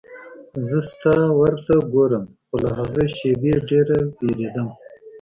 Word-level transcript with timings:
زه 0.67 0.77
ستا 0.89 1.13
ور 1.39 1.53
ته 1.65 1.75
ګورم 1.93 2.25
خو 2.47 2.55
له 2.63 2.69
هغې 2.77 3.05
شېبې 3.17 3.53
ډېره 3.69 3.97
وېرېدم. 4.19 4.67